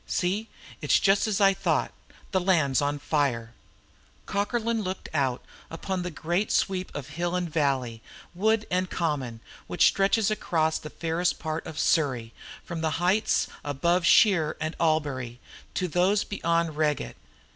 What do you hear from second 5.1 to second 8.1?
out upon the great sweep of hill and valley,